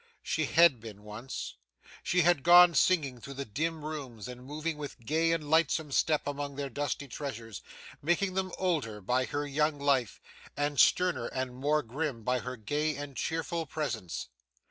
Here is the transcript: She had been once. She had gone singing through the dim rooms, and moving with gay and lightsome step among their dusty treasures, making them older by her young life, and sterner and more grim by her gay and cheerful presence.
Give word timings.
She 0.23 0.45
had 0.45 0.79
been 0.79 1.03
once. 1.03 1.57
She 2.01 2.21
had 2.21 2.41
gone 2.41 2.73
singing 2.73 3.21
through 3.21 3.35
the 3.35 3.45
dim 3.45 3.85
rooms, 3.85 4.27
and 4.27 4.43
moving 4.43 4.77
with 4.79 5.05
gay 5.05 5.31
and 5.31 5.47
lightsome 5.47 5.91
step 5.91 6.25
among 6.25 6.55
their 6.55 6.71
dusty 6.71 7.07
treasures, 7.07 7.61
making 8.01 8.33
them 8.33 8.51
older 8.57 8.99
by 8.99 9.25
her 9.25 9.45
young 9.45 9.77
life, 9.79 10.19
and 10.57 10.79
sterner 10.79 11.27
and 11.27 11.53
more 11.53 11.83
grim 11.83 12.23
by 12.23 12.39
her 12.39 12.57
gay 12.57 12.95
and 12.95 13.15
cheerful 13.15 13.67
presence. 13.67 14.29